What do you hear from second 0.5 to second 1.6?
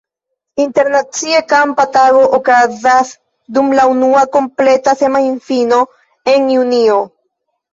Internacie